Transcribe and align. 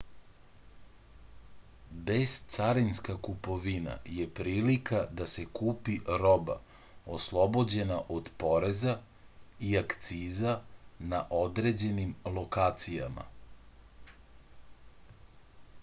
bescarinska 2.05 3.15
kupovina 3.27 3.97
je 4.13 4.25
prilika 4.39 5.01
da 5.19 5.27
se 5.33 5.45
kupi 5.59 5.97
roba 6.23 6.55
oslobođena 7.17 7.99
od 8.17 8.33
poreza 8.45 8.95
i 9.69 9.77
akciza 9.83 10.57
na 11.15 11.21
određenim 11.43 12.17
lokacijama 12.41 13.29